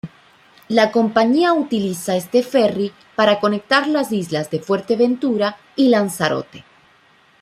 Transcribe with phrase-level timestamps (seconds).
[0.67, 6.65] La compañía utiliza este ferri para conectar las islas de Fuerteventura y Lanzarote.